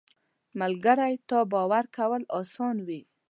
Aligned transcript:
ملګری 0.59 1.13
ته 1.29 1.37
باور 1.51 1.85
کول 1.95 2.21
اسانه 2.39 2.81
وي 2.87 3.01